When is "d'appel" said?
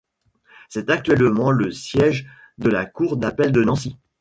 3.17-3.51